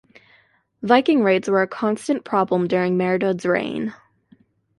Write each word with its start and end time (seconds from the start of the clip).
Viking 0.81 1.21
raids 1.21 1.47
were 1.47 1.61
a 1.61 1.67
constant 1.67 2.23
problem 2.25 2.67
during 2.67 2.97
Maredudd's 2.97 3.45
reign. 3.45 3.93